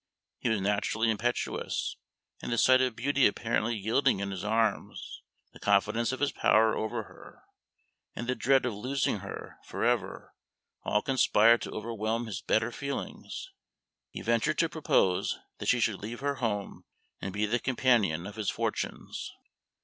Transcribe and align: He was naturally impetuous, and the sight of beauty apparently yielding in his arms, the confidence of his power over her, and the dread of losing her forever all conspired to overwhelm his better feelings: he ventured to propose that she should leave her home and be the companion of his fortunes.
He 0.39 0.49
was 0.49 0.59
naturally 0.59 1.11
impetuous, 1.11 1.95
and 2.41 2.51
the 2.51 2.57
sight 2.57 2.81
of 2.81 2.95
beauty 2.95 3.27
apparently 3.27 3.77
yielding 3.77 4.19
in 4.19 4.31
his 4.31 4.43
arms, 4.43 5.21
the 5.53 5.59
confidence 5.59 6.11
of 6.11 6.21
his 6.21 6.31
power 6.31 6.75
over 6.75 7.03
her, 7.03 7.43
and 8.15 8.25
the 8.25 8.33
dread 8.33 8.65
of 8.65 8.73
losing 8.73 9.19
her 9.19 9.59
forever 9.63 10.33
all 10.81 11.03
conspired 11.03 11.61
to 11.61 11.71
overwhelm 11.71 12.25
his 12.25 12.41
better 12.41 12.71
feelings: 12.71 13.51
he 14.09 14.23
ventured 14.23 14.57
to 14.57 14.69
propose 14.69 15.37
that 15.59 15.67
she 15.69 15.79
should 15.79 16.01
leave 16.01 16.21
her 16.21 16.37
home 16.41 16.83
and 17.21 17.31
be 17.31 17.45
the 17.45 17.59
companion 17.59 18.25
of 18.25 18.37
his 18.37 18.49
fortunes. 18.49 19.31